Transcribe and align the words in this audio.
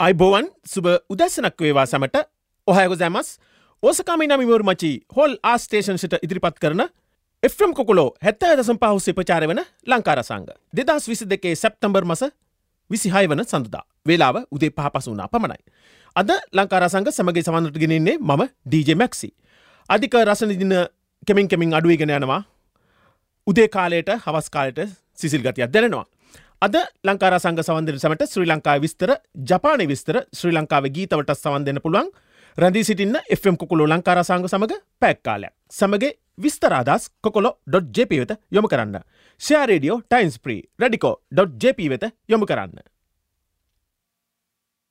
අයිබෝවන් 0.00 0.46
සුබ 0.64 0.86
උදැසනක් 1.10 1.62
වේවා 1.62 1.84
සැමට 1.84 2.16
ඔහයගො 2.68 2.96
සෑමස් 2.96 3.28
ඕසකාමි 3.82 4.26
නමිවරු 4.30 4.64
මචි 4.68 4.90
හොල් 5.16 5.32
ආස්ටේෂන්සිට 5.42 6.12
ඉදිරිපත් 6.18 6.58
කරන 6.62 6.82
එෆ්‍රම් 7.42 7.72
කොකුලෝ 7.74 8.04
හැත්තෑ 8.26 8.58
දසම් 8.60 8.78
පහුස්සේ 8.82 9.14
ප්‍රචාර 9.16 9.46
වන 9.50 9.60
ලංකාරසංග 9.86 10.46
දෙදස් 10.72 11.08
විසි 11.10 11.26
දෙකේ 11.32 11.54
සැප්තම්බර් 11.54 12.06
මස 12.06 12.22
විසිහය 12.90 13.24
වන 13.32 13.42
සඳදා 13.44 13.82
වේලාව 14.06 14.38
උදේ 14.50 14.70
පහපසුනා 14.70 15.28
පමණයි. 15.28 15.62
අද 16.16 16.30
ලංකාරසංග 16.52 17.10
සමගේ 17.10 17.42
සමන්ට 17.42 17.80
ගෙනෙන්නේ 17.82 18.16
මම 18.20 18.42
DJ 18.66 18.94
මැක්සි. 18.94 19.32
අධික 19.90 20.14
රසනිදින 20.22 20.74
කෙමින් 21.26 21.48
කෙමින් 21.48 21.74
අඩුවගෙන 21.74 22.12
යනවා 22.12 22.42
උදේ 23.46 23.68
කාලයට 23.68 24.14
හවස් 24.18 24.50
කාලයට 24.50 24.94
සිසිල් 25.14 25.42
ගතියක් 25.42 25.74
දැනෙනවා. 25.74 26.06
අද 26.62 26.74
ලංකාර 27.04 27.38
සංග 27.38 27.62
සවන්දර 27.62 27.98
සමට 27.98 28.26
ශ්‍රී 28.26 28.48
ලංකාව 28.50 28.82
විස්තර 28.82 29.10
ජපානය 29.50 29.84
විස්තර 29.86 30.16
ශ්‍රී 30.34 30.56
ලංකාව 30.56 30.88
ගීතවට 30.90 31.30
සවන් 31.34 31.66
දෙන්න 31.66 31.78
පුළුවන් 31.80 32.08
රැදි 32.58 32.82
සිටින්න 32.84 33.14
එම් 33.14 33.56
කොකුලෝ 33.56 33.86
ලංකාර 33.86 34.24
සංග 34.24 34.48
සමඟ 34.48 34.74
පැක්කාලයක්. 34.98 35.54
සමගේ 35.70 36.18
විස්තරාදස් 36.36 37.10
කොකොලො.ජප 37.20 38.10
වෙත 38.12 38.32
යොමු 38.50 38.68
කරන්න. 38.68 38.98
ෂයාරේඩියෝ 39.40 40.00
ටයින්ස් 40.02 40.38
ප්‍රී 40.38 40.62
රඩිකෝ.ජප 40.80 41.78
වෙත 41.88 42.04
යොමු 42.28 42.46
කරන්න. 42.46 42.82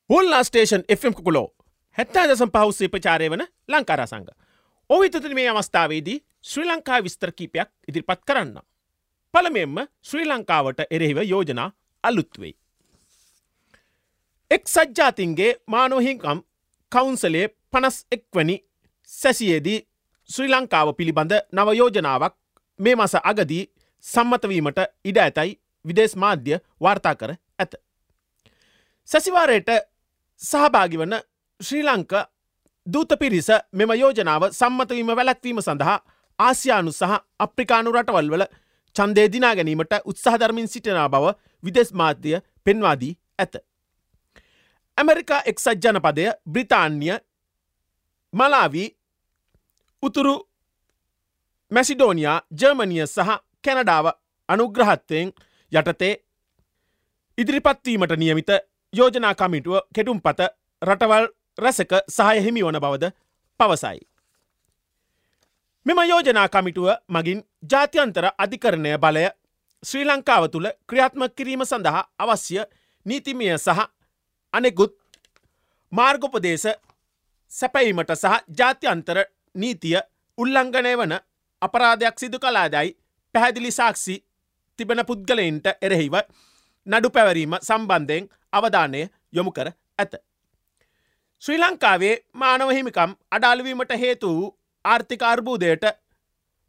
හොල්ලා 0.09 0.43
ස්ටේෂන් 0.43 0.87
එම් 0.87 1.13
කොකුලෝ 1.13 1.47
හැත්තා 1.97 2.27
දසම් 2.27 2.49
පහුස්සේ 2.49 2.87
ප්‍රචාරය 2.87 3.29
වන 3.29 3.43
ලංකාර 3.67 4.07
සංග. 4.07 4.31
ඔවිතතන 4.89 5.35
මේ 5.35 5.49
අවස්ථාවේදී 5.49 6.17
ශ්‍රී 6.41 6.71
ලංකා 6.71 7.03
විස්තර 7.03 7.31
කීපයක් 7.31 7.69
ඉදිරිපත් 7.87 8.23
කරන්න. 8.23 8.55
පළමෙන්ම 9.33 9.77
ශ්‍රී 10.01 10.25
ලංකාවට 10.25 10.79
එරෙහිව 10.89 11.19
යෝජනා 11.23 11.69
අලුත්වෙයි. 12.03 12.53
එක් 14.51 14.63
සජ්ජාතින්ගේ 14.67 15.51
මානොහිංකම් 15.67 16.39
කවුන්සලේ 16.91 17.47
පනස් 17.71 17.97
එක්වනි 18.11 18.55
සැසියේදී 19.11 19.79
ශ්‍රී 20.29 20.49
ලංකාව 20.49 20.93
පිළිබඳ 20.93 21.33
නවයෝජනාවක් 21.53 22.35
මේ 22.79 22.95
මස 22.95 23.15
අගදී 23.23 23.63
සම්මතවීමට 24.03 24.79
ඉඩ 25.03 25.17
ඇතයි 25.17 25.51
විදේශ 25.85 26.15
මාධ්‍ය 26.15 26.59
වාර්තා 26.81 27.15
කර 27.15 27.31
ඇත. 27.59 27.73
සැසිවාරයට 29.07 29.69
සහභාගි 30.41 30.97
වන 30.97 31.15
ශ්‍රී 31.59 31.83
ලංක 31.83 32.13
දූත 32.85 33.11
පිරිස 33.19 33.49
මෙම 33.73 33.91
යෝජනාව 33.93 34.43
සම්මතවීම 34.51 35.09
වැලැක්වීම 35.09 35.61
සඳහා 35.61 35.97
ආසියානු 36.39 36.91
සහ 36.91 37.13
අප්‍රිකානු 37.39 37.91
රටවල් 37.91 38.47
වල 38.97 39.05
චන්දේ 39.05 39.31
දිනා 39.31 39.55
ගැනීමට 39.55 39.93
උත්සාහධර්මින් 40.05 40.67
සිටිනා 40.67 41.09
බව 41.09 41.33
විදෙස් 41.63 41.93
මාධ්‍යය 41.93 42.41
පෙන්වාදී 42.63 43.13
ඇත. 43.39 43.55
ඇමරිකා 44.97 45.41
එක්සත් 45.45 45.67
ජනපදය 45.83 46.31
බ්‍රිතාන්්‍ය 46.51 47.09
මලාවී 48.33 48.89
උතුරු 50.03 50.35
මැසිඩෝනියා 51.71 52.41
ජර්මනිය 52.61 53.05
සහ 53.05 53.29
කැනඩාව 53.61 54.07
අනුග්‍රහත්වයෙන් 54.49 55.33
යටතේ 55.71 56.13
ඉදිරිපත්වීමට 57.37 58.17
නියමිත 58.17 58.49
යෝජනා 58.93 59.35
කමිටුව 59.35 59.79
කෙටුම් 59.95 60.21
පත 60.21 60.49
රටවල් 60.81 61.27
රැසක 61.57 61.93
සහය 62.09 62.41
හිමි 62.41 62.63
වන 62.63 62.79
බවද 62.79 63.11
පවසයි. 63.59 63.99
මෙම 65.87 65.99
යෝජනා 66.03 66.47
කමිටුව 66.47 66.87
මගින් 67.07 67.39
ජාත්‍යන්තර 67.71 68.25
අධිකරණය 68.37 68.89
බලය 68.97 69.21
ශ්‍රී 69.83 70.03
ලංකාව 70.03 70.43
තුළ 70.53 70.67
ක්‍රියාත්ම 70.89 71.23
කිරීම 71.29 71.63
සඳහා 71.65 72.01
අවශ්‍ය 72.19 72.57
නීතිමය 73.05 73.47
සහ 73.57 73.79
අනෙකුත් 74.53 74.93
මාර්ගොපදේශ 75.91 76.67
සැපැීමට 77.51 78.11
සහ 78.15 78.35
ජාත්‍යන්තර 78.59 79.19
නීතිය 79.55 79.95
උල්ලංඝනය 80.37 80.93
වන 80.95 81.15
අපරාධයක් 81.61 82.19
සිදු 82.19 82.39
කලාදැයි 82.39 82.95
පැහැදිලි 83.35 83.71
සාක්ෂි 83.71 84.15
තිබෙන 84.79 85.05
පුද්ගලයින්ට 85.05 85.67
එරෙහිව 85.81 86.15
නඩු 86.87 87.09
පැවරීම 87.09 87.59
සම්බන්ධයෙන් 87.61 88.29
අවධානය 88.53 89.07
යොමු 89.33 89.51
කර 89.51 89.71
ඇත. 89.97 90.13
ශ්‍රී 91.41 91.59
ලංකාවේ 91.59 92.15
මානවහිමිකම් 92.33 93.11
අඩාලවීමට 93.31 93.99
හේතු 93.99 94.29
වූ 94.29 94.55
ආර්ථික 94.85 95.21
අර්බූදයට 95.23 95.85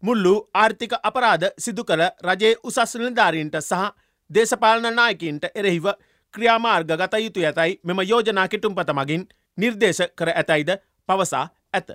මුල්ලු 0.02 0.34
ආර්ථික 0.54 0.92
අපරාධ 1.02 1.46
සිදු 1.58 1.84
කළ 1.84 2.04
රජයේ 2.24 2.54
උසස් 2.62 2.94
නිලධාරීන්ට 2.96 3.56
සහ 3.60 3.82
දේශපාලන 4.30 4.88
නායකින්ට 4.94 5.44
එරෙහිව 5.54 5.86
ක්‍රියාමාර්ග 6.34 6.90
ගත 6.94 7.14
යුතු 7.18 7.40
ඇතයි 7.42 7.80
මෙම 7.84 8.00
යෝජනා 8.04 8.48
කිටුම්පත 8.48 8.92
මගින් 8.92 9.24
නිර්දේශ 9.58 10.02
කර 10.14 10.30
ඇතයිද 10.32 10.70
පවසා 11.08 11.44
ඇත. 11.72 11.88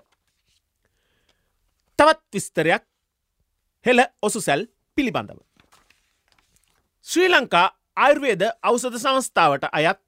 තවත් 2.00 2.22
විස්තරයක් 2.34 2.84
හෙළ 3.86 4.02
ඔසුසැල් 4.22 4.68
පිළිබඳව. 4.98 5.40
ශ්‍රී 7.06 7.30
ලංකා 7.30 7.68
ආයුර්වේද 7.98 8.44
අවසද 8.62 8.98
සංස්ථාවට 8.98 9.70
අයත් 9.72 10.00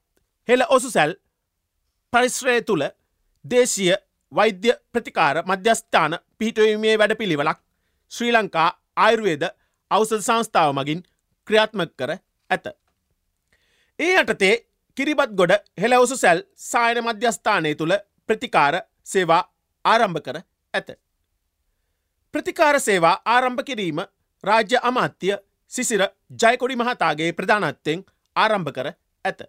හෙළ 0.47 0.63
ඔසුසැල් 0.69 1.15
පරිශ්‍රය 2.13 2.61
තුළ 2.61 2.83
දේශීය 3.45 3.95
වෛද්‍ය 4.31 4.71
ප්‍රතිකාර 4.91 5.37
මධ්‍යස්ථාන 5.43 6.17
පිහිටවීමේ 6.39 6.95
වැඩ 6.97 7.15
පිළිවලක් 7.17 7.59
ශ්‍රී 8.11 8.31
ලංකා 8.31 8.69
ආයුර්වේද 8.97 9.43
අවසද 9.91 10.19
සංස්ථාව 10.19 10.73
මගින් 10.73 11.03
ක්‍රියාත්මක 11.47 11.91
කර 11.97 12.11
ඇත. 12.49 12.65
ඒ 13.99 14.15
යටතේ 14.21 14.55
කිරිබත් 14.97 15.31
ගොඩ 15.31 15.53
හෙලවසු 15.77 16.17
සැල් 16.17 16.43
සායන 16.63 17.01
මධ්‍යස්ථානය 17.03 17.75
තුළ 17.75 17.95
ප්‍රතිකාර 18.27 18.75
සේවා 19.03 19.43
ආරම්භ 19.85 20.21
කර 20.21 20.37
ඇත. 20.73 20.89
ප්‍රතිකාර 22.33 22.79
සේවා 22.79 23.15
ආරම්භ 23.25 23.63
කිරීම 23.63 23.99
රාජ්‍ය 24.43 24.77
අමාත්‍ය 24.81 25.35
සිසිර 25.71 26.01
ජයකොඩි 26.41 26.75
මහතාගේ 26.75 27.33
ප්‍රධානත්වයෙන් 27.33 28.05
ආරම්භ 28.35 28.71
කර 28.71 28.87
ඇත. 29.25 29.39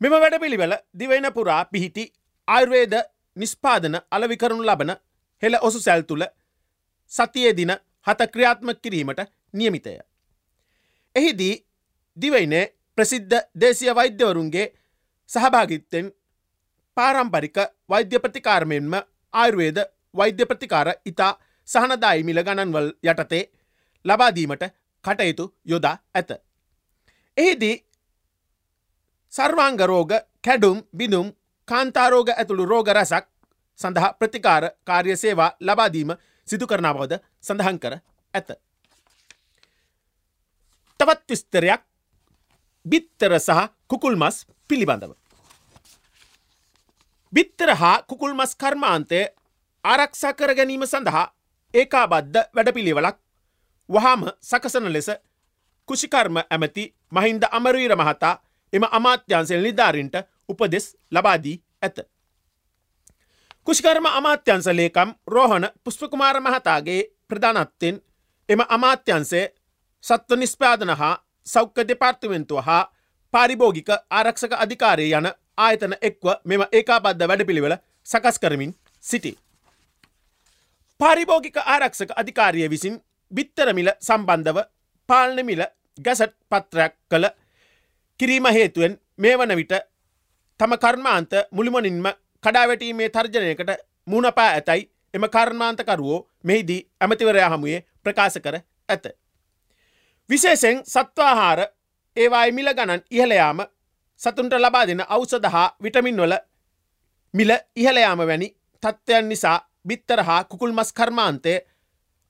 මෙම 0.00 0.12
වැඩපිළිවෙල 0.14 0.74
දිවෙන 0.98 1.32
පුරා 1.32 1.64
පිහිටි 1.64 2.04
ආයුර්වේද 2.48 2.94
නිස්පාදන 3.36 3.96
අලවිකරනු 4.10 4.62
ලබන 4.62 4.92
හෙළ 5.42 5.56
ඔසු 5.60 5.80
සැල් 5.80 6.02
තුළ 6.02 6.24
සතියේ 7.12 7.56
දින 7.56 7.72
හත 8.06 8.20
ක්‍රියාත්ම 8.32 8.68
කිරීමට 8.82 9.20
නියමිතය. 9.52 9.98
එහිදී 11.14 11.54
දිවයිනේ 12.16 12.64
ප්‍රසිද්ධ 12.98 13.38
දේශය 13.54 13.94
වෛද්‍යවරුන්ගේ 13.94 14.66
සහභාගිත්තෙන් 15.30 16.12
පාරම්පරික 16.96 17.56
වෛද්‍ය 17.88 18.18
ප්‍රතිකාරමයෙන්ම 18.18 18.94
ආයුර්වේද 19.34 19.78
වෛද්‍ය 20.14 20.46
ප්‍රතිකාර 20.46 20.88
ඉතා 21.04 21.32
සහනදායි 21.68 22.22
මිල 22.22 22.42
ගණන්වල් 22.42 22.88
යටතේ 23.04 23.44
ලබාදීමට 24.04 24.64
කටයුතු 25.04 25.44
යොදා 25.64 25.96
ඇත. 26.14 26.30
එහිදී 27.36 27.76
සර්වාංගරෝග 29.32 30.12
කැඩුම් 30.42 30.78
බිඳුම් 30.92 31.28
කාන්තාරෝග 31.70 32.28
ඇතුළු 32.30 32.66
රෝග 32.66 32.88
රැසක් 32.90 33.26
සඳහා 33.78 34.12
ප්‍රතිකාර 34.14 34.64
කාර්ය 34.84 35.16
සේවා 35.16 35.50
ලබාදීම 35.60 36.10
සිදු 36.48 36.66
කරන 36.66 36.88
බවද 36.88 37.20
සඳහන් 37.40 37.78
කර 37.78 37.94
ඇත. 38.34 38.50
තවත් 41.00 41.28
විස්තරයක් 41.28 41.82
බිත්තර 42.84 43.38
සහ 43.38 43.60
කුකුල් 43.88 44.16
මස් 44.16 44.46
පිළිබඳව. 44.68 45.12
බිත්තර 47.32 47.74
හා 47.74 48.02
කුකුල් 48.02 48.34
මස් 48.34 48.56
කර්මාන්තය 48.56 49.20
ආරක්ෂා 49.84 50.32
කර 50.32 50.54
ගැනීම 50.54 50.86
සඳහා 50.86 51.26
ඒකාබද්ධ 51.74 52.38
වැඩපිළිවෙලක් 52.54 53.18
වහාම 53.88 54.22
සකසන 54.42 54.92
ලෙස 54.92 55.10
කුෂිකර්ම 55.88 56.36
ඇමති 56.44 56.84
මහින්ද 57.10 57.42
අමරවීර 57.50 57.94
මහතා 57.96 58.34
එම 58.72 58.84
අමාත්‍යන්සෙල් 58.90 59.62
නිධාරින්ට 59.62 60.16
උපදෙස් 60.52 60.86
ලබාදී 61.12 61.56
ඇත. 61.82 61.98
කුෂිකර්ම 63.64 64.06
අමාත්‍යන්ස 64.08 64.66
ලේකම් 64.72 65.10
රෝහණ 65.28 65.66
පුෂ්පකුමාර 65.84 66.40
මහතාගේ 66.40 67.00
ප්‍රධානත්වෙන් 67.28 67.96
එම 68.48 68.60
අමාත්‍යන්සේ 68.68 69.44
සත්ව 70.04 70.38
නිස්පාදන 70.38 70.92
හා 71.00 71.14
සෞඛ්‍ය 71.46 71.88
දෙපාර්තිමෙන්තුව 71.88 72.62
හා 72.62 72.82
පාරිභෝගික 73.34 73.90
ආරක්ෂක 74.10 74.52
අධිකාරය 74.64 75.12
යන 75.12 75.28
ආයතන 75.58 75.94
එක්ව 76.02 76.26
මෙම 76.44 76.62
ඒකාබද්ධ 76.72 77.28
වැඩපිළිවෙල 77.28 77.76
සකස් 78.06 78.38
කරමින් 78.38 78.72
සිටි. 79.04 79.32
පාරිභෝගික 81.00 81.56
ආරක්ෂක 81.66 82.10
අධිකාරිය 82.16 82.70
විසින් 82.70 82.96
බිත්තරමිල 83.32 83.90
සම්බන්ධව 83.98 84.58
පාලනමිල 85.08 85.62
ගැසට් 85.98 86.34
පත්‍රයක් 86.50 86.94
කළ 87.10 87.26
කිරීම 88.20 88.46
හේතුවෙන් 88.48 88.98
මේ 89.18 89.38
වන 89.38 89.56
විට 89.56 89.72
තම 90.60 90.72
කර්මාන්ත 90.76 91.32
මුළුමනින්ම 91.50 92.06
කඩාවැටීමේ 92.44 93.08
තර්ජනයකට 93.08 93.70
මුණපා 94.06 94.48
ඇතැයි 94.48 94.90
එම 95.14 95.24
කර්මාන්තකරුවෝ 95.26 96.18
මෙහිදී 96.42 96.80
ඇමතිවරයා 97.00 97.48
හමුවේ 97.48 97.80
ප්‍රකාශ 98.04 98.38
කර 98.38 98.56
ඇත. 98.88 99.04
විශේෂෙන් 100.30 100.82
සත්වාහාර 100.86 101.60
ඒවායි 102.16 102.52
මිල 102.52 102.74
ගණන් 102.74 103.02
ඉහළයාම 103.10 103.64
සතුන්ට 104.20 104.54
ලබා 104.54 104.86
දෙන 104.86 105.02
අවසද 105.08 105.48
හා 105.48 105.66
විටමින්වල 105.82 106.34
මිල 107.34 107.50
ඉහලයාම 107.76 108.26
වැනි 108.26 108.48
තත්ත්වයන් 108.82 109.28
නිසා 109.28 109.58
බිත්තර 109.88 110.22
හා 110.22 110.44
කුකුල් 110.44 110.72
මස් 110.72 110.92
කර්මාන්තය 110.92 111.58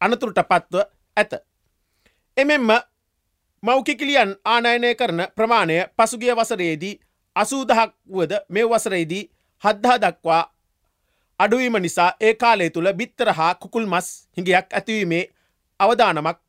අනතුරට 0.01 0.43
පත්ව 0.51 0.87
ඇත. 1.17 1.33
එමෙන්ම 2.37 2.71
මෞකිකිලියන් 3.63 4.37
ආනයනය 4.45 4.95
කරන 4.95 5.21
ප්‍රමාණය 5.37 5.85
පසුගිය 5.97 6.35
වසරේදී 6.37 6.99
අසූදහක් 7.43 7.93
වුවද 8.09 8.33
මේ 8.49 8.67
වසරේදී 8.67 9.25
හද්දා 9.65 9.97
දක්වා 9.99 10.43
අඩුවීම 11.41 11.77
නිසා 11.79 12.11
ඒ 12.21 12.35
කාලය 12.35 12.71
තුළ 12.71 12.93
බිත්තර 12.93 13.33
හා 13.33 13.53
කුකුල් 13.55 13.87
මස් 13.87 14.09
හිඟයක් 14.37 14.73
ඇතිවීමේ 14.73 15.25
අවදානමක් 15.81 16.41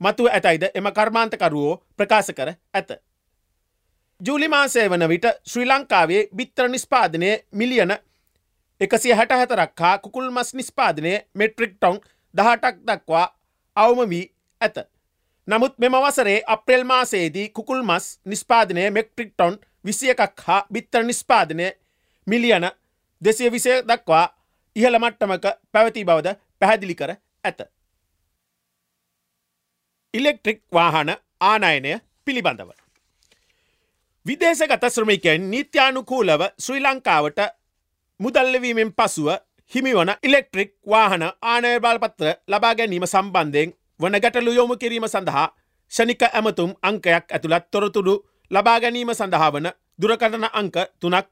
මතුව 0.00 0.28
ඇතයිද 0.28 0.64
එම 0.74 0.86
කර්මාන්තකරුවෝ 0.90 1.74
ප්‍රකාශ 1.96 2.30
කර 2.32 2.50
ඇත. 2.74 2.90
ජූලි 4.20 4.48
මාසය 4.48 4.88
වන 4.88 5.08
විට 5.08 5.26
ශ්‍රී 5.44 5.66
ලංකාවේ 5.66 6.22
බිත්තර 6.36 6.68
නිස්පාදනය 6.68 7.30
මිලියන 7.52 7.92
එකසිය 8.80 9.12
හැට 9.12 9.32
හැතරක් 9.32 9.80
හා 9.80 9.98
කුකුල් 9.98 10.30
මස් 10.30 10.54
නිස්පාදනය 10.54 11.12
මෙට්‍රික් 11.34 11.74
ටොන් 11.74 12.00
දහටක් 12.34 12.76
දක්වා 12.86 13.26
අවම 13.76 14.00
වී 14.10 14.26
ඇත. 14.60 14.76
නමුත් 15.48 15.74
මෙම 15.78 15.98
වසරේ 15.98 16.38
අප්‍රෙල් 16.46 16.84
මාසයේදී 16.84 17.48
කුකුල් 17.50 17.82
මස් 17.82 18.06
නිස්පාදනය 18.24 18.90
මෙක්ට්‍රික් 18.90 19.30
ටොන් 19.32 19.58
විසිය 19.84 20.10
එකක් 20.10 20.40
හා 20.40 20.66
බිත්තර 20.72 21.02
නිස්පාදනය 21.02 21.66
මිලියන 22.26 22.66
දෙසිය 23.22 23.50
විසය 23.50 23.82
දක්වා 23.82 24.24
ඉහළ 24.76 24.98
මට්ටමක 24.98 25.46
පැවති 25.72 26.04
බවද 26.04 26.34
පැහැදිලි 26.60 26.94
කර 26.94 27.10
ඇත. 27.44 27.60
ඉලෙක්ට්‍රික් 30.14 30.62
වාහන 30.72 31.10
ආනයනය 31.42 31.98
පිළිබඳව. 32.24 32.70
විදේශගත 34.26 34.84
ශ්‍රමිකයන් 34.88 35.50
නිත්‍යානුකූලව 35.50 36.42
ශ්‍රී 36.58 36.82
ලංකාවට 36.82 37.40
මුදල්ලවීමෙන් 38.20 38.92
පසුව 38.92 39.28
හිමිවන 39.72 40.10
ඉලෙක්ට්‍රික් 40.22 40.72
වාහන 40.86 41.22
ආනය 41.42 41.80
බල්පත්‍ර 41.80 42.28
ලබා 42.48 42.74
ගැනීම 42.74 43.06
සම්බන්ධයෙන් 43.06 43.74
වන 44.00 44.20
ගැටලු 44.20 44.52
යොමු 44.52 44.76
කිරීම 44.76 45.08
සඳහා 45.08 45.48
ෂනික 45.92 46.22
ඇමතුම් 46.24 46.70
අංකයක් 46.82 47.26
ඇතුළත් 47.28 47.66
තොරතුරු 47.70 48.14
ලබා 48.52 48.80
ගැනීම 48.80 49.14
සඳහා 49.14 49.50
වන 49.50 49.68
දුරකටන 50.00 50.46
අංක 50.52 50.76
තුනක් 51.00 51.26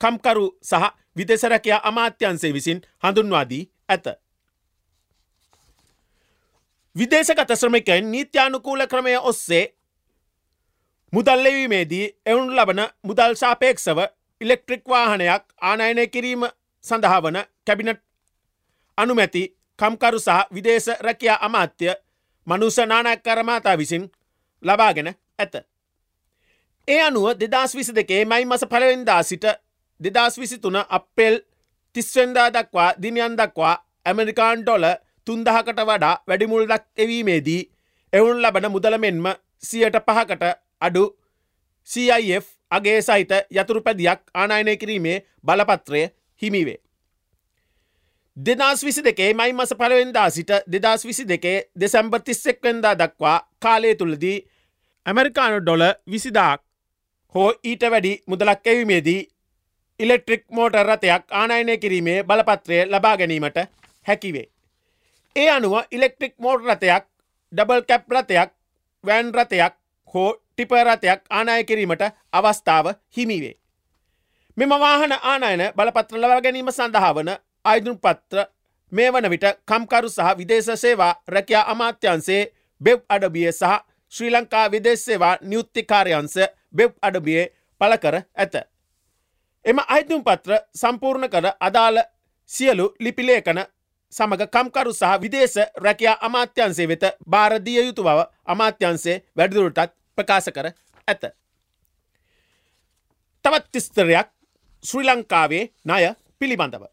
කම්කරු 0.00 0.46
සහ 0.62 0.92
විදෙසරකයා 1.16 1.80
අමාත්‍යන්සේ 1.84 2.52
විසින් 2.52 2.80
හඳුන්වාදී 3.02 3.62
ඇත. 3.88 4.06
විදේශගත 6.96 7.50
ශ්‍රමිකයන් 7.56 8.10
නීත්‍යානුකූල 8.12 8.86
ක්‍රමය 8.86 9.16
ඔස්සේ 9.22 9.64
මුදල්ලවීමේදී 11.12 12.06
එවුන් 12.26 12.56
ලබන 12.56 12.80
මුදල් 13.02 13.34
සාපේක්ෂව 13.34 13.98
ඉලෙක්ට්‍රික් 14.40 14.88
වාහනයක් 14.88 15.44
ආනයනය 15.60 16.06
කිරීම 16.06 16.42
සඳහා 16.84 17.22
වන 17.22 17.38
කැබිනට් 17.66 18.02
අනුමැති 18.98 19.42
කම්කරු 19.78 20.18
සහ 20.18 20.42
විදේශ 20.54 20.88
රැකයා 21.00 21.38
අමාත්‍ය 21.40 21.86
මනුස 22.46 22.76
නානක් 22.86 23.22
කරමාතා 23.22 23.78
විසින් 23.78 24.10
ලබාගෙන 24.62 25.14
ඇත. 25.38 25.54
ඒ 26.88 27.00
අනුව 27.00 27.26
දෙදස් 27.34 27.72
විසි 27.74 27.92
දෙකේ 27.92 28.24
මයි 28.24 28.44
මස 28.44 28.64
පලවෙන්දා 28.64 29.22
සිට 29.22 29.46
දෙදස් 30.00 30.38
විසි 30.38 30.58
තුන 30.58 30.76
අප්‍රෙල් 30.76 31.36
තිස්වෙන්දා 31.94 32.48
දක්වා 32.50 32.90
දිනියන් 33.02 33.34
දක්වා 33.36 33.74
ඇමරිකාන් 34.06 34.62
ඩොල 34.62 34.86
තුන්දහකට 35.26 35.80
වඩා 35.82 36.14
වැඩිමුල්දක් 36.28 36.84
එවීමේදී 36.96 37.62
එවුන් 38.12 38.42
ලබන 38.42 38.68
මුදලමෙන්ම 38.70 39.26
සියට 39.60 39.98
පහකට 40.00 40.44
අඩු 40.80 41.04
CIF 41.88 42.46
අගේ 42.70 42.98
සහිත 43.02 43.32
යතුරු 43.50 43.80
පැදියක් 43.80 44.20
ආනායනය 44.34 44.76
කිරීමේ 44.76 45.18
බලපත්‍රය 45.44 46.02
හිමිවේ. 46.42 46.78
දෙදස් 48.36 48.84
විසි 48.84 49.02
දෙකේ 49.02 49.32
මයි 49.34 49.52
මස 49.52 49.74
පලවෙන්දා 49.74 50.28
සිට 50.30 50.52
දෙදස් 50.68 51.06
විසි 51.06 51.24
දෙකේ 51.24 51.58
දෙසැම්බර් 51.80 52.20
තිස්සෙක්වෙන්දා 52.20 52.94
දක්වා 52.94 53.38
කාලය 53.58 53.94
තුළදී 53.94 54.38
ඇමරිකානු 55.06 55.60
ඩොල 55.60 55.84
විසිදාක් 56.06 56.65
හෝ 57.36 57.54
ඊට 57.64 57.82
වැඩි 57.90 58.12
මුදලක් 58.26 58.66
එවීමේදී 58.66 59.28
ඉලෙක්ට්‍රික් 60.00 60.44
මෝටර් 60.50 60.86
රථයක් 60.86 61.24
ආනයනය 61.30 61.78
කිරීමේ 61.78 62.22
බලපත්‍රය 62.22 62.78
ලබා 62.86 63.16
ගැනීමට 63.16 63.58
හැකිවේ. 64.06 64.46
ඒ 65.36 65.50
අනුව 65.50 65.74
ඉලෙක්ට්‍රික් 65.90 66.34
මෝට් 66.38 66.64
රථයක් 66.64 67.04
ඩබල් 67.52 67.82
කැප් 67.82 68.08
රථයක් 68.10 68.50
වෑන් 69.04 69.34
රථයක් 69.34 69.74
හෝ 70.14 70.30
ටිපරථයක් 70.32 71.20
ආනාය 71.30 71.64
කිරීමට 71.64 72.02
අවස්ථාව 72.32 72.86
හිමිවේ. 73.16 73.54
මෙම 74.56 74.70
වාහන 74.70 75.12
ආනයන 75.22 75.62
බලපත්‍ර 75.76 76.16
ලබා 76.16 76.40
ගැනීම 76.40 76.72
සඳහා 76.72 77.14
වන 77.14 77.30
අයිදුන් 77.64 77.98
පත්‍ර 77.98 78.46
මේ 78.92 79.12
වන 79.12 79.30
විට 79.30 79.46
කම්කරු 79.66 80.08
සහ 80.08 80.36
විදේශ 80.38 80.70
සේවා 80.76 81.14
රැකයා 81.28 81.70
අමාත්‍යන්සේ 81.70 82.42
බෙබ් 82.80 83.00
අඩබිය 83.08 83.52
සහ 83.52 83.80
ශ්‍රී 84.12 84.30
ලංකා 84.30 84.70
විදේශ 84.70 85.04
සේවා 85.04 85.36
නියුත්තිකාරයන්ස 85.42 86.36
බෙබ් 86.76 86.92
අඩබියේ 87.02 87.46
පල 87.80 87.96
කර 87.98 88.16
ඇත. 88.16 88.54
එම 89.64 89.78
අයිතුම් 89.86 90.22
පත්‍ර 90.22 90.52
සම්පූර්ණ 90.74 91.28
කර 91.28 91.46
අදාළ 91.60 91.98
සියලු 92.50 92.86
ලිපිලේකන 93.00 93.60
සමඟ 94.12 94.46
කම්කරු 94.48 94.92
සහ 94.92 95.14
විදේශ 95.22 95.58
රැකයා 95.78 96.16
අමාත්‍යන්සේ 96.20 96.88
වෙත 96.88 97.04
භාරදිය 97.26 97.80
යුතු 97.80 98.02
බව 98.02 98.20
අමාත්‍යන්සේ 98.46 99.22
වැඩදුරටත් 99.36 99.92
ප්‍රකාශ 100.18 100.50
කර 100.50 100.66
ඇත. 101.08 101.24
තවත් 103.44 103.66
තිස්තරයක් 103.72 104.28
ශ්‍රී 104.84 105.06
ලංකාවේ 105.06 105.64
ණය 105.84 106.14
පිළිබඳව. 106.38 106.84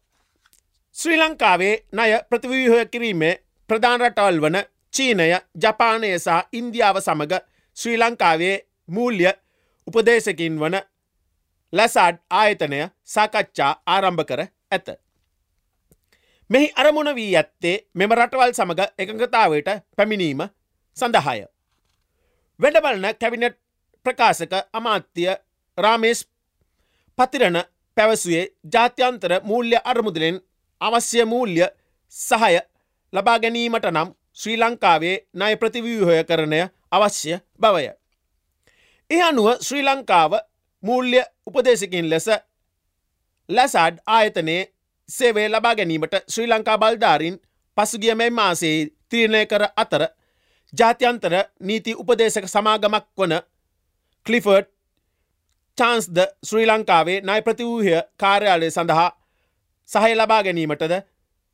ශ්‍රී 0.96 1.18
ලංකාවේ 1.18 1.74
ණය 1.92 2.10
ප්‍රතිවීහය 2.28 2.86
කිරීමේ 2.86 3.34
ප්‍රධාන 3.70 4.00
රටවල් 4.00 4.38
වන 4.40 4.58
චීනය 4.94 5.30
ජපානය 5.56 6.10
සහ 6.16 6.40
ඉන්දියාව 6.52 6.98
සමඟ 7.00 7.34
ශ්‍රී 7.76 7.96
ලංකාවේ 7.96 8.56
මූල්්‍ය 8.88 9.26
උපදේශකින් 9.86 10.60
වන 10.60 10.76
ලැසාඩ් 11.72 12.16
ආයතනය 12.32 12.80
සාකච්ඡා 13.06 13.72
ආරම්භ 13.86 14.24
කර 14.24 14.40
ඇත. 14.70 14.88
මෙහි 16.50 16.72
අරමුණ 16.76 17.10
වී 17.14 17.32
ඇත්තේ 17.36 17.76
මෙම 17.94 18.12
රටවල් 18.12 18.52
සමඟ 18.52 18.82
එකඟතාවට 18.98 19.68
පැමිණීම 19.96 20.42
සඳහාය. 20.96 21.40
වැඩබලන 22.60 23.06
කැබිනට් 23.20 23.56
ප්‍රකාශක 24.06 24.52
අමාත්‍ය 24.72 25.24
රාමේස් 25.78 26.20
පතිරණ 27.18 27.58
පැවසුවේ 27.96 28.44
ජාත්‍යන්තර 28.72 29.32
මූල්‍ය 29.42 29.78
අරමුදලෙන් 29.84 30.36
අවශ්‍ය 30.80 31.24
මූල්‍ය 31.24 31.66
සහය 32.14 32.54
ලබා 33.12 33.38
ගැනීමට 33.38 33.90
නම් 33.90 34.08
ශ්‍රී 34.34 34.56
ලංකාවේ 34.56 35.16
නය 35.34 35.56
ප්‍රතිව්‍යහය 35.56 36.24
කරණය 36.24 36.60
අවශ්‍ය 36.92 37.38
බවය. 37.58 37.84
ඒ 39.10 39.22
අනුව 39.22 39.48
ශ්‍රී 39.60 39.82
ලංකාව 39.82 40.32
මූල්‍ය 40.82 41.22
උපදේශකින් 41.46 42.10
ලෙස 42.10 42.26
ලැසාඩ් 43.48 43.96
ආයතනයේ 44.08 44.62
සේවේ 45.08 45.48
ලබා 45.48 45.74
ගැනීමට 45.74 46.14
ශ්‍රී 46.28 46.46
ලංකා 46.46 46.78
බල්ධාරින් 46.78 47.40
පසුගිය 47.76 48.14
මෙයි 48.14 48.30
මාසේ 48.32 48.76
තිරණය 49.08 49.42
කර 49.46 49.64
අතර 49.76 50.02
ජාත්‍යන්තර 50.72 51.34
නීති 51.60 51.96
උපදේශක 51.96 52.46
සමාගමක් 52.46 53.06
වන 53.18 53.34
කලිෆර්ඩ් 54.26 54.70
චාන්ස්ද 55.78 56.18
ශ්‍රී 56.44 56.66
ලංකාවේ 56.66 57.18
නයි 57.22 57.42
ප්‍රතිවූහය 57.42 57.94
කාර්යාලය 58.16 58.70
සඳහා 58.70 59.10
සහය 59.88 60.14
ලබා 60.14 60.42
ගැනීමටද 60.42 60.94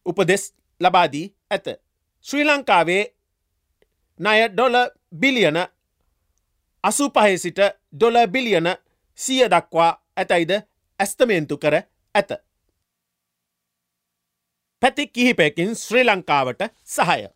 උපදෙස් 0.07 0.45
ලබාදී 0.81 1.27
ඇත. 1.51 1.67
ශ්‍රී 2.27 2.45
ලංකාවේ 2.45 3.03
ණය 4.21 4.49
ඩොල 4.49 4.77
බිලියන 5.13 5.59
අසු 6.85 7.11
පහහි 7.11 7.39
සිට 7.39 7.61
ඩොල 7.93 8.17
බිලියන 8.27 8.69
සිය 9.19 9.43
දක්වා 9.47 9.91
ඇතයිද 10.17 10.53
ඇස්තමේන්තු 11.01 11.59
කර 11.59 11.75
ඇත. 12.15 12.31
පැති 14.83 15.07
කිහිපයකින් 15.07 15.77
ශ්‍රී 15.77 16.05
ලංකාවට 16.05 16.63
සහය. 16.87 17.29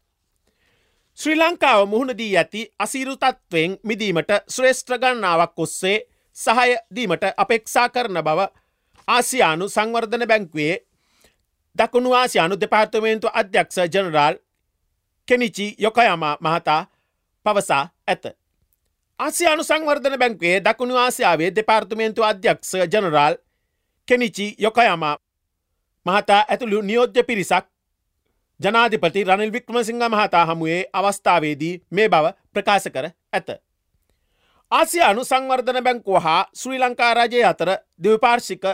ශ්‍රී 1.18 1.36
ලංකාව 1.36 1.88
මුහුණදී 1.88 2.36
ඇති 2.36 2.62
අසීරුතත්වයෙන් 2.78 3.78
මිදීමට 3.82 4.30
ශ්‍රේෂ්ත්‍ර 4.48 4.98
ගණනාවක් 4.98 5.58
ඔස්සේ 5.58 5.98
සහය 6.36 6.76
දීමට 6.94 7.24
අපෙක්ෂා 7.36 7.88
කරන 7.88 8.20
බව 8.20 8.48
ආසියානු 9.08 9.68
සංවර්ධන 9.68 10.28
බැංකුවේ 10.28 10.74
දකුණු 11.76 12.14
ආසියානු 12.14 12.60
දෙපාර්තමේන්තු 12.60 13.28
අධ්‍යක්ෂ 13.34 13.78
ජනරාල් 13.88 14.40
කෙනිචි 15.28 15.66
යොකයම 15.78 16.24
මහතා 16.40 16.80
පවසා 17.46 17.84
ඇත. 18.06 18.43
ආසියානු 19.20 19.64
සංවර්ධන 19.64 20.18
බැංකුවේ 20.18 20.60
දකුණු 20.60 20.96
ආසියාවේ 20.96 21.50
දෙපාර්තමේන්තු 21.56 22.24
අධ්‍යක්ෂ 22.24 22.72
ජනරාල් 22.92 23.36
කෙනිචි 24.08 24.46
යොකයම 24.58 25.04
මහතා 26.06 26.40
ඇතුළු 26.44 26.80
නියෝජ්‍ය 26.82 27.22
පිරිසක් 27.22 27.68
ජනාධිපති 28.60 29.24
රනිල් 29.24 29.52
වික්‍රමසිංහ 29.52 30.02
මහතා 30.06 30.44
හමුවේ 30.46 30.80
අවස්ථාවේදී 30.92 31.72
මේ 31.90 32.08
බව 32.08 32.34
ප්‍රකාශ 32.52 32.88
කර 32.88 33.06
ඇත. 33.32 33.48
ආසියානු 34.72 35.24
සංවර්ධන 35.24 35.80
බැංකුව 35.84 36.20
හා 36.20 36.42
ශ්‍රී 36.54 36.78
ලංකා 36.78 37.14
රජය 37.14 37.46
අතර 37.46 37.70
දෙවපාර්ශික 38.04 38.66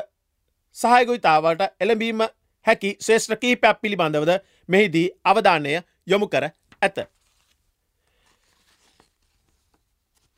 සහයගොයිතාවට 0.77 1.69
එළඹීම 1.81 2.29
හැකි 2.67 2.97
ශේෂ්ත්‍ර 3.01 3.37
කීපයක් 3.37 3.81
පිළිබඳවද 3.83 4.37
මෙහිදී 4.69 5.09
අවධානය 5.25 5.81
යොමු 6.07 6.27
කර 6.29 6.45
ඇත. 6.83 6.99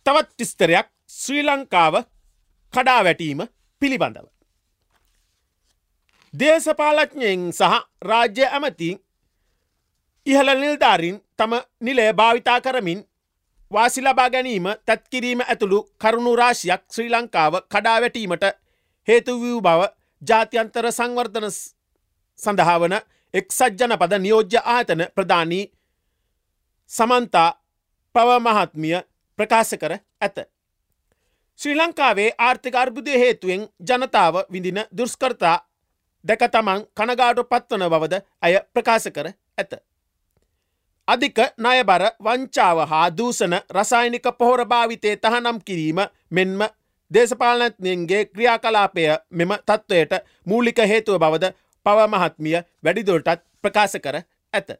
තවත් 0.06 0.28
තිස්තරයක් 0.36 0.86
ශ්‍රී 1.10 1.42
ලංකාව 1.42 1.94
කඩා 2.74 3.00
වැටීම 3.04 3.40
පිළිබඳව. 3.82 4.26
දේශපාලඥයෙන් 6.34 7.42
සහ 7.52 7.74
රාජ්‍ය 8.02 8.44
ඇමතින් 8.48 8.96
ඉහළ 10.26 10.50
නිල්ධාරින් 10.54 11.16
තම 11.36 11.52
නිලය 11.80 12.06
භාවිතා 12.12 12.60
කරමින් 12.60 13.00
වාසි 13.70 14.00
ලබා 14.00 14.30
ගැනීම 14.30 14.66
තැත්කිරීම 14.86 15.40
ඇතුළු 15.42 15.78
කරුණු 15.98 16.32
රාශියක් 16.36 16.82
ශ්‍රී 16.90 17.10
ලංකාව 17.10 17.54
කඩාවැටීමට 17.66 18.44
හේතුවූ 19.08 19.60
බව 19.60 19.80
ජාත්‍යන්තර 20.22 20.86
සංවර්ධන 20.90 21.48
සඳහා 22.38 22.78
වන 22.80 22.96
එක්සත් 23.34 23.78
ජනපද 23.78 24.18
නියෝජ්‍ය 24.18 24.58
ආතන 24.66 25.02
ප්‍රධානී 25.14 25.64
සමන්තා 26.90 27.50
පව 28.14 28.28
මහත්මිය 28.40 29.00
ප්‍රකාශ 29.38 29.74
කර 29.76 29.94
ඇත. 30.20 30.36
ශ්‍රී 31.58 31.76
ලංකාවේ 31.76 32.30
ආර්ථික 32.38 32.74
අර්බුදය 32.76 33.18
හේතුවෙන් 33.18 33.68
ජනතාව 33.82 34.34
විඳින 34.48 34.80
දුර්ස්කර්තා 34.92 35.56
දැක 36.24 36.44
තමන් 36.48 36.84
කනගාඩු 36.94 37.44
පත්වන 37.44 37.88
බවද 37.88 38.20
ඇය 38.42 38.60
ප්‍රකාශ 38.70 39.08
කර 39.10 39.32
ඇත. 39.58 39.72
අධික 41.08 41.38
නයබර 41.58 42.04
වංචාව 42.20 42.78
හා 42.86 43.06
දූසන 43.12 43.54
රසායනික 43.70 44.26
පොහොර 44.38 44.64
භාවිතය 44.66 45.16
තහනම් 45.18 45.58
කිරීම 45.60 46.00
මෙන්ම 46.30 46.62
දේශපාලනත්යන්ගේ 47.10 48.22
ක්‍රියාකලාපය 48.26 49.04
මෙම 49.32 49.52
තත්ත්වයට 49.60 50.12
මූලික 50.46 50.78
හේතුව 50.84 51.18
බවද 51.18 51.52
පව 51.86 52.08
මහත්මිය 52.08 52.56
වැඩිදුරටත් 52.84 53.42
ප්‍රකාශ 53.62 53.98
කර 53.98 54.16
ඇත. 54.52 54.70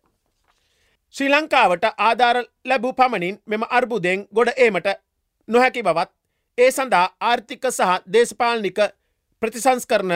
ශ්‍රී 1.15 1.29
ලංකාවට 1.29 1.85
ආධාර 1.99 2.39
ලැබූ 2.65 2.93
පමණින් 2.93 3.37
මෙම 3.47 3.65
අර්බුදයෙන් 3.71 4.21
ගොඩ 4.35 4.51
ඒමට 4.57 4.87
නොහැකි 5.49 5.83
බවත් 5.83 6.11
ඒ 6.59 6.71
සඳහා 6.71 7.07
ආර්ථික 7.23 7.65
සහ 7.69 7.97
දේශපාලනික 8.13 8.79
ප්‍රතිසංස්කරන 9.43 10.13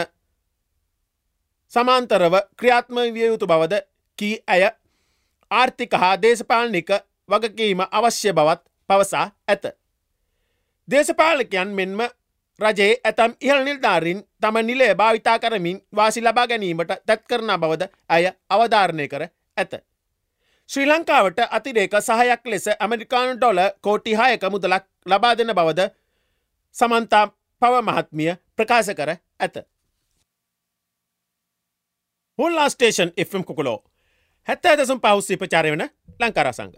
සමාන්තරව 1.73 2.35
ක්‍රියාත්ම 2.57 3.01
විය 3.15 3.27
යුතු 3.27 3.47
බවද 3.47 3.81
කී 4.19 4.37
ඇය 4.47 4.63
ආර්ථික 5.51 5.93
හා 5.95 6.15
දේශපාලනික 6.19 6.93
වගකීම 7.29 7.83
අවශ්‍ය 7.91 8.33
බවත් 8.33 8.63
පවසා 8.91 9.27
ඇත. 9.49 9.65
දේශපාලකයන් 10.89 11.71
මෙන්ම 11.71 12.01
රජයේ 12.61 12.95
ඇතම් 13.03 13.35
ඉහල් 13.41 13.61
නිල්ධාරින් 13.65 14.25
තම 14.41 14.57
නිලේ 14.63 14.95
භාවිතා 14.95 15.37
කරමින් 15.39 15.83
වාසි 15.93 16.21
ලබා 16.21 16.47
ගැනීමට 16.47 16.97
තැත් 17.03 17.23
කරන 17.25 17.53
බවද 17.57 17.91
ඇය 18.09 18.33
අවධාරණය 18.51 19.09
කර 19.09 19.27
ඇත. 19.57 19.73
ශ්‍රී 20.71 20.87
ලංකාවට 20.87 21.39
අතිරේක 21.51 21.93
සහයක් 22.01 22.43
ලෙස 22.45 22.67
ඇමරිකානු 22.71 23.35
ඩොල 23.37 23.61
කෝටි 23.81 24.13
හයක 24.13 24.43
මුදලක් 24.51 24.85
ලබා 25.07 25.35
දෙන 25.39 25.53
බවද 25.55 25.91
සමන්තා 26.75 27.25
පව 27.63 27.75
මහත්මිය 27.83 28.33
ප්‍රකාශ 28.57 28.91
කර 28.95 29.11
ඇත. 29.41 29.57
හොල්ලා 32.39 32.69
ස්ටේෂන් 32.69 33.13
එම් 33.17 33.45
කුකුලෝ 33.45 33.79
හැත්ත 34.49 34.67
ඇදසම් 34.67 35.01
පහුස්සේ 35.01 35.37
ප්‍රචාරය 35.37 35.71
වන 35.71 35.87
ලංකාරසංග. 36.21 36.75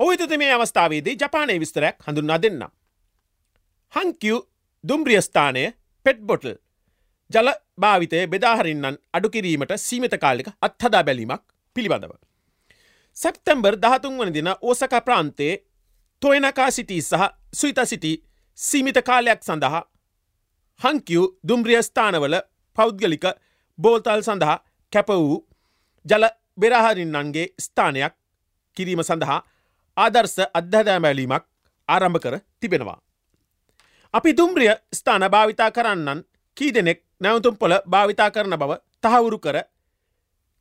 ඔවිතුති 0.00 0.38
මේ 0.38 0.52
අවස්ථාවේදී 0.52 1.16
ජපානය 1.16 1.60
විස්තරයක් 1.60 1.96
හඳුන්නා 2.06 2.42
දෙන්නම්. 2.42 2.68
හංකිව් 3.92 4.36
දුම්රියස්ථානය 4.84 5.64
පෙට් 6.06 6.20
බොටල් 6.20 6.54
ජල 7.30 7.48
භාවිතය 7.80 8.26
බෙදාහරින්නන් 8.26 9.02
අඩුකිරීමට 9.12 9.72
සීමිත 9.78 10.14
කාලික 10.20 10.48
අත්හදා 10.60 11.04
බැලීමක් 11.04 11.42
පිළිබඳව. 11.76 12.14
සැප්තැම්බර් 13.16 13.76
දහතුන් 13.76 14.18
වන 14.18 14.34
දින 14.34 14.48
ඕසක 14.60 14.94
ප්‍රාන්තයේ 15.04 15.54
තොයනකා 16.22 16.70
සිටී 16.70 17.02
සහ 17.02 17.22
සුයිත 17.52 17.78
සිටි 17.84 18.12
සීමිත 18.58 18.98
කාලයක් 19.04 19.42
සඳහා 19.42 19.82
හංකිව් 20.80 21.22
දුම්රියස්ථානවල 21.48 22.36
පෞද්ගලික 22.76 23.24
බෝතල් 23.78 24.22
සඳහා 24.22 24.58
කැප 24.92 25.08
වූ 25.10 25.46
ජල 26.06 26.24
බෙරහරින්නන්ගේ 26.60 27.46
ස්ථානයක් 27.60 28.14
කිරීම 28.76 29.02
සඳහා 29.02 29.40
ආදර්ශ 29.96 30.40
අධ්‍යදෑමැලීමක් 30.54 31.44
ආරම්භ 31.88 32.20
කර 32.20 32.34
තිබෙනවා. 32.60 32.98
අපි 34.14 34.36
දුම්රිය 34.36 34.74
ස්ථාන 34.94 35.24
භාවිතා 35.30 35.70
කරන්නන් 35.70 36.20
කී 36.56 36.74
දෙනෙක් 36.74 37.00
නැවතුම් 37.20 37.56
පොළ 37.56 37.74
භාවිතා 37.90 38.30
කරන 38.30 38.58
බව 38.58 38.72
තහවුරු 39.02 39.38
කර 39.38 39.56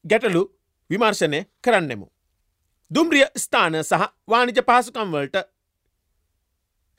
ගැටලු 0.06 0.42
විමර්ශනය 0.90 1.40
කරන්නෙමු. 1.62 2.13
දුම්රිය 2.92 3.26
ස්ථාන 3.38 3.76
සහ 3.82 4.04
වානිජ 4.28 4.60
පහසුකම්වලට 4.62 5.38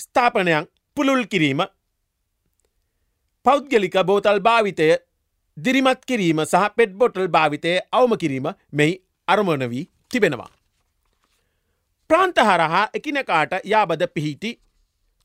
ස්ථාපනයක් 0.00 0.68
පුළුල් 0.96 1.24
කිරීම 1.26 1.60
පෞද්ගලික 3.46 3.96
බෝතල් 4.04 4.40
භාවිතය 4.40 4.88
දිරිමත් 5.56 6.00
කිරීම 6.06 6.40
සහ 6.42 6.68
පෙට් 6.76 6.92
බොටල් 6.92 7.28
භාවිතය 7.28 7.72
අවම 7.92 8.12
කිරීම 8.16 8.46
මෙහි 8.72 8.94
අරමණ 9.28 9.70
වී 9.70 9.88
තිබෙනවා. 10.08 10.50
ප්‍රාන්ත 12.10 12.36
හරහා 12.38 12.88
එකිනකාට 12.94 13.52
යාබද 13.64 14.02
පිහිටි 14.14 14.50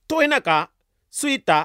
තොයනකා 0.10 0.62
සුයිතා 1.14 1.64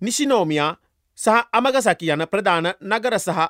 නිසිනෝමියා 0.00 0.76
සහ 1.18 1.28
අමගසකි 1.52 2.10
යන 2.10 2.26
ප්‍රධාන 2.26 2.66
නගර 2.82 3.18
සහ 3.18 3.40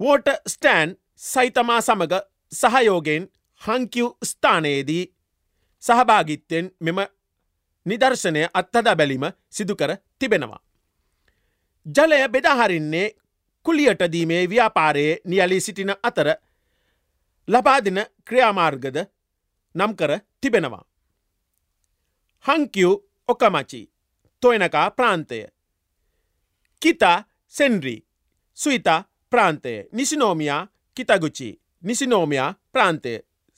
වෝට 0.00 0.28
ස්ටෑන් 0.46 0.96
සයිතමා 1.22 1.80
සමග 1.80 2.12
සහයෝගෙන් 2.52 3.30
හංකිව් 3.64 4.08
ස්ථානයේදී 4.24 5.04
සහභාගිත්තෙන් 5.82 6.70
මෙම 6.80 6.98
නිදර්ශනය 7.86 8.42
අත්හදා 8.54 8.96
බැලීම 8.96 9.26
සිදුකර 9.50 9.96
තිබෙනවා. 10.18 10.60
ජලය 11.86 12.28
බෙදාහරින්නේ 12.28 13.14
කුලියට 13.66 14.02
දීමේ 14.12 14.48
ව්‍යාපාරයේ 14.50 15.20
නියලී 15.24 15.60
සිටින 15.60 15.92
අතර 16.02 16.28
ලබාදින 17.48 18.00
ක්‍රියාමාර්ගද 18.24 18.96
නම් 19.74 19.96
කර 19.96 20.12
තිබෙනවා. 20.40 20.84
හංකිව් 22.44 22.90
ඔකමචි 23.28 23.82
තොයනකා 24.42 24.90
ප්‍රාන්තය. 24.90 25.38
කිතා 26.82 27.24
සෙන්රී 27.48 28.06
සුයිතා 28.58 29.04
ප්‍රාන්තය 29.30 29.88
නිසිනෝමියා 29.92 30.66
කිතගුචි 30.96 31.48
නිසිනෝමියා 31.82 32.54
ප්‍රාන්තය. 32.72 33.14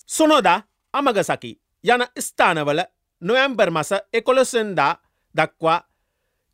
සොනොදා 0.09 0.63
අමගසකි 0.95 1.53
යන 1.85 2.03
ස්ථානවල 2.19 2.81
නොයම්බර් 3.23 3.71
මස 3.71 3.91
එකොලොසෙන්දා 4.13 4.93
දක්වා 5.35 5.79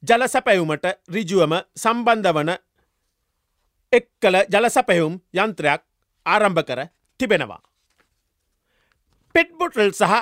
ජලසැපැයුමට 0.02 0.86
රිජුවම 1.08 1.54
සම්බන්ධ 1.76 2.32
වන 2.32 2.50
එක් 3.92 4.06
කළ 4.20 4.36
ජලසැපැයුම් 4.48 5.14
යන්ත්‍රයක් 5.34 5.82
ආරම්භ 6.26 6.62
කර 6.62 6.80
තිබෙනවා. 7.20 7.60
පෙට්බොටල් 9.34 9.92
සහ 9.92 10.14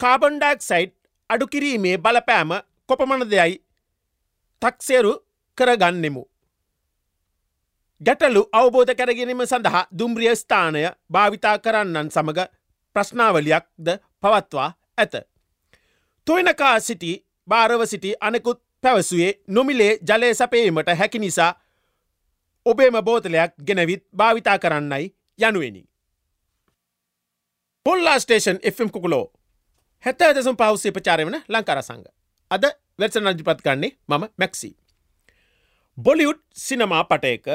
කාබන්ඩක් 0.00 0.60
සයිට් 0.60 0.94
අඩුකිරීමේ 1.30 1.98
බලපෑම 1.98 2.50
කොපමණ 2.88 3.30
දෙයයි 3.30 3.62
තක්සේරු 4.62 5.12
කරගන්නෙමු. 5.58 6.22
ගැටලු 8.00 8.42
අවබෝධ 8.52 8.94
කැරගෙනීම 8.94 9.42
සඳහා 9.44 9.84
දුම්රිය 9.98 10.34
ස්ථානය 10.34 10.82
භාවිතා 11.10 11.56
කරන්නන් 11.58 12.10
සමඟ 12.10 12.50
ප්‍රශ්නාවලියක් 12.96 13.64
ද 13.78 13.98
පවත්වා 14.22 14.68
ඇත. 14.98 15.14
තොයනකා 16.26 16.80
සිටි 16.80 17.12
භාරව 17.48 17.86
සිටි 17.86 18.14
අනෙකුත් 18.20 18.60
පැවසුවේ 18.82 19.32
නොමිලේ 19.48 19.92
ජලය 20.02 20.34
සපේීමට 20.34 20.90
හැකි 20.94 21.18
නිසා 21.18 21.52
ඔබේම 22.66 22.98
බෝතලයක් 23.04 23.52
ගෙනවිත් 23.66 24.04
භාවිතා 24.16 24.58
කරන්නයි 24.58 25.14
යනුවෙනි. 25.38 25.82
පොල්ලා 27.86 28.18
ස්ටේෂන් 28.18 28.58
එම් 28.62 28.90
කුකුලෝ 28.90 29.26
හැත්ත 30.04 30.22
ඇදසුම් 30.22 30.56
පවස්සේ 30.56 30.92
ප්‍රචාරය 30.92 31.26
වන 31.26 31.38
ලංකාර 31.48 31.82
සංග. 31.82 32.06
අද 32.50 32.64
වැර්සන 32.98 33.26
අජිපත් 33.26 33.60
කන්නේ 33.62 33.92
මම 34.08 34.24
මැක්සි. 34.38 34.70
බොලිවුඩ් 35.98 36.40
සිනමා 36.56 37.04
පටයක 37.04 37.46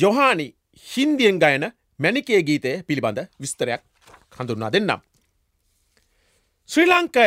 යොහානි 0.00 0.46
හින්දියෙන් 0.86 1.38
ගයන 1.38 1.64
මැනිකේ 1.98 2.42
ගීතය 2.48 2.70
පිළිබඳ 2.86 3.18
විස්තරයක් 3.40 3.82
හඳුන්නා 4.36 4.70
දෙන්නම්. 4.72 5.00
ශ්‍රී 6.68 6.86
ලංකය 6.86 7.26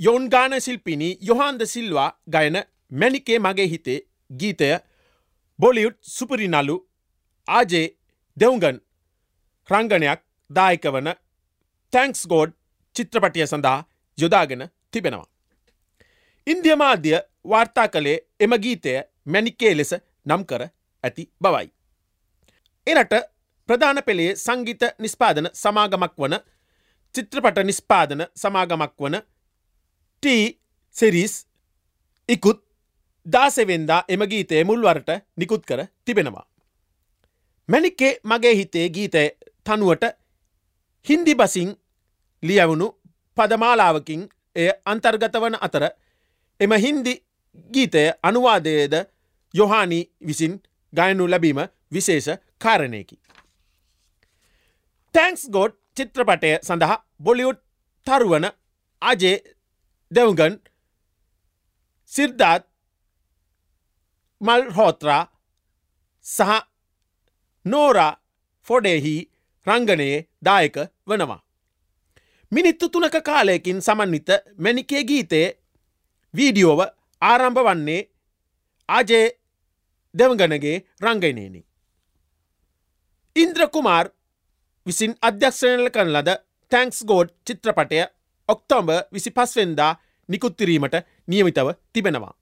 යොන්ගාන 0.00 0.54
ශිල්පිනි 0.60 1.08
යොහන්ද 1.20 1.66
සිල්වා 1.66 2.10
ගයන 2.34 2.56
මැනිකේ 2.92 3.38
මගේ 3.38 3.68
හිතේ 3.74 3.98
ගීතය 4.40 4.70
බොලිවුඩ් 5.58 5.98
සුපරිනලු 6.14 6.76
ආජේ 7.48 7.86
දෙවුගන් 8.36 8.80
රංගනයක් 9.68 10.20
දායක 10.50 10.92
වන 10.94 11.14
තැන්ක්ස් 11.92 12.26
ගෝඩ් 12.26 12.58
චිත්‍රපටිය 12.96 13.46
සඳහා 13.46 13.78
යොදාගෙන 14.18 14.68
තිබෙනවා. 14.90 15.28
ඉන්දිය 16.46 16.76
මාධ්‍ය 16.76 17.18
වාර්තා 17.50 17.88
කළේ 17.88 18.18
එම 18.40 18.62
ගීතය 18.64 19.00
මැනිකේ 19.26 19.74
ලෙස 19.76 19.92
නම් 20.26 20.44
කර 20.44 20.62
ඇති 21.04 21.32
බවයි. 21.42 21.77
එරට 22.88 23.14
ප්‍රධාන 23.68 24.00
පෙළේ 24.02 24.30
සංගීත 24.36 24.82
නිස්පාදන 24.98 25.48
සමාගමක් 25.54 26.14
වන 26.18 26.36
චිත්‍රපට 27.14 27.58
නිස්පාදන 27.64 28.22
සමාගමක් 28.34 28.94
වන 29.00 29.16
ටී 30.22 30.44
සෙරිස් 30.96 31.34
ඉකුත් 32.28 32.60
දාසෙවෙන්දා 33.26 34.00
එම 34.08 34.22
ගීතය 34.30 34.64
මුල්වරට 34.64 35.10
නිකුත් 35.36 35.62
කර 35.64 35.80
තිබෙනවා. 36.04 36.46
මැනික්කේ 37.68 38.12
මගේ 38.24 38.54
හිතේ 38.54 38.86
ගීතය 38.88 39.24
තනුවට 39.66 40.04
හින්දි 41.06 41.34
බසින් 41.34 41.70
ලියවුණු 42.42 42.88
පදමාලාවකින් 43.36 44.22
එය 44.56 44.68
අන්තර්ගත 44.84 45.34
වන 45.34 45.56
අතර 45.60 45.84
එම 46.60 46.72
හින්දි 46.84 47.14
ගීතය 47.70 48.04
අනුවාදයේද 48.22 48.94
යොහානි 49.54 50.00
විසින් 50.26 50.54
ගයනු 50.92 51.30
ලැබීම 51.30 51.60
විශේෂ 51.92 52.28
කාරණයකි. 52.60 53.16
තැන්ක්ස් 55.14 55.44
ගෝඩ් 55.50 55.74
චිත්‍රපටය 55.96 56.50
සඳහා 56.62 56.96
බොලිවුඩ් 57.20 57.60
තරුවන 58.06 58.46
අජේ 59.02 59.36
දෙවගන් 60.10 60.54
සිර්ධාත් 62.12 62.64
මල්හෝත්‍රා 64.40 65.22
සහ 66.24 66.54
නෝරා 67.66 68.12
ෆොඩෙහි 68.66 69.16
රංගනයේ 69.66 70.26
දායක 70.44 70.76
වනවා. 71.08 71.40
මිනිත්තු 72.52 72.88
තුනක 72.88 73.16
කාලයකින් 73.22 73.82
සමන්විත 73.82 74.28
මැනිකේ 74.58 75.02
ගීතයේ 75.04 75.48
වීඩියෝව 76.34 76.80
ආරම්භ 77.22 77.62
වන්නේ 77.66 78.02
අජේ 78.88 79.26
දෙවගනගේ 80.14 80.76
රංගනයනි. 81.02 81.67
ඉන්ද්‍රකුමාර් 83.38 84.06
විසින් 84.86 85.14
අධ්‍යක්ෂණල 85.22 85.90
කරන 85.90 86.12
ලද 86.12 86.34
තැන්ක්ස් 86.72 87.00
ගෝඩ් 87.04 87.30
චිත්‍රපටය 87.46 88.02
ඔක්තෝම්බ 88.48 88.90
විසි 89.12 89.30
පස්වෙන්දා 89.30 89.92
නිකුත්තිරීමට 90.28 90.94
නියමිතව 91.26 91.68
තිබෙනවා. 91.92 92.34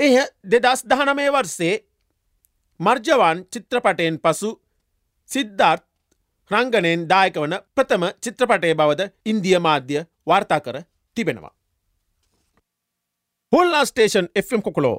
එය 0.00 0.16
දෙදස් 0.44 0.82
දහනමය 0.84 1.26
වර්සේ 1.32 1.74
මර්ජවන් 2.80 3.38
චිත්‍රපටයෙන් 3.52 4.18
පසු 4.18 4.50
සිද්ධාර්ත් 5.28 5.84
රංගනයෙන් 6.50 7.06
දායක 7.08 7.36
වන 7.36 7.56
ප්‍රථම 7.74 8.04
චිත්‍රපටය 8.22 8.74
බවද 8.74 9.10
ඉන්දිය 9.26 9.58
මාධ්‍ය 9.58 10.04
වාර්තා 10.26 10.60
කර 10.60 10.82
තිබෙනවා. 11.16 11.54
හොල්ලා 13.52 13.84
ස්ටේෂන් 13.84 14.28
Fම් 14.38 14.62
කොකොලෝ 14.62 14.98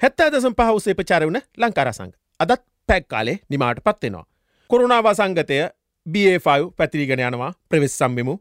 හැත්තා 0.00 0.30
දසම් 0.30 0.54
පහවසේ 0.58 0.94
ප්‍රචාරවන 0.94 1.38
ලංකාරසංග 1.58 2.12
අදත් 2.40 2.62
පැක් 2.88 3.04
කාලේ 3.08 3.36
නිමාට 3.50 3.80
පත්වෙනවා. 3.86 4.26
කොරුණාව 4.70 5.08
සංගතය 5.12 5.58
BA5 6.06 6.48
පැතිරීගෙන 6.78 7.22
යනවා 7.28 7.52
ප්‍රවෙස් 7.70 7.94
සම්බිමු 7.98 8.34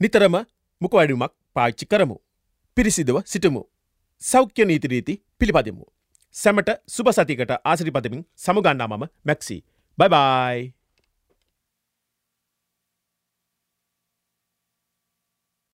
නිතරම 0.00 0.36
මුක 0.80 0.94
වැඩුමක් 0.98 1.32
පාච්චි 1.54 1.86
කරමු. 1.86 2.16
පිරිසිදුව 2.76 3.18
සිටමු. 3.24 3.62
සෞඛ්‍ය 4.22 4.64
නීතිරීති 4.64 5.14
පිළිපදිමු. 5.38 5.84
සැමට 6.34 6.70
සුප 6.88 7.08
සතිකට 7.12 7.52
ආසිරිපදමින් 7.64 8.22
සමුගන්නා 8.36 8.88
මම 8.88 9.04
මැක්සි. 9.24 9.56
බයිබයි. 9.98 10.81